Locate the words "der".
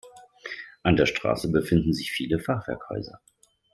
0.95-1.05